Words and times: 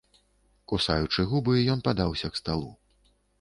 Кусаючы 0.71 1.25
губы, 1.33 1.53
ён 1.75 1.85
падаўся 1.89 2.27
к 2.33 2.41
сталу. 2.43 2.73